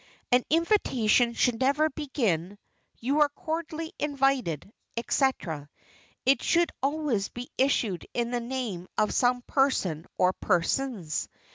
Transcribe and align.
An 0.31 0.43
invitation 0.49 1.35
should 1.35 1.59
never 1.59 1.87
begin 1.91 2.57
"You 2.97 3.19
are 3.19 3.29
cordially 3.29 3.93
invited," 3.99 4.73
etc. 4.97 5.69
It 6.25 6.41
should 6.41 6.71
always 6.81 7.29
be 7.29 7.51
issued 7.55 8.07
in 8.11 8.31
the 8.31 8.39
name 8.39 8.87
of 8.97 9.13
some 9.13 9.43
person 9.43 10.07
or 10.17 10.33
persons. 10.33 11.29